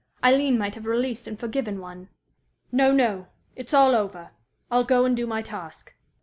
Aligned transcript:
Aileen 0.23 0.57
might 0.57 0.73
have 0.73 0.87
released 0.87 1.27
and 1.27 1.39
forgiven 1.39 1.79
one. 1.79 2.09
"No, 2.71 2.91
no! 2.91 3.27
It's 3.55 3.71
all 3.71 3.93
over! 3.95 4.31
I'll 4.71 4.83
go 4.83 5.05
and 5.05 5.15
do 5.15 5.27
my 5.27 5.43
task. 5.43 5.93